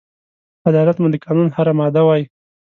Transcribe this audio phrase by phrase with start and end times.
[0.67, 2.21] عدالت مو د قانون هره ماده وای